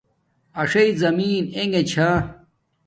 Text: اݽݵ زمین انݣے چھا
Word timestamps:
اݽݵ 0.61 0.87
زمین 1.03 1.43
انݣے 1.57 1.81
چھا 1.91 2.09